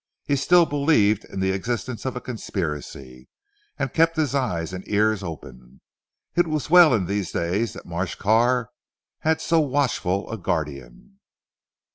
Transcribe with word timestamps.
He 0.25 0.35
still 0.35 0.65
believed 0.65 1.25
in 1.25 1.41
the 1.41 1.51
existence 1.51 2.05
of 2.05 2.15
a 2.15 2.21
conspiracy, 2.21 3.27
and 3.77 3.93
kept 3.93 4.15
his 4.17 4.33
eyes 4.33 4.73
and 4.73 4.83
ears 4.87 5.21
open. 5.21 5.79
It 6.35 6.47
was 6.47 6.71
well 6.71 6.95
in 6.95 7.05
these 7.05 7.31
days, 7.31 7.73
that 7.73 7.85
Marsh 7.85 8.15
Carr 8.15 8.71
had 9.19 9.41
so 9.41 9.59
watchful 9.59 10.27
a 10.31 10.39
guardian. 10.39 11.19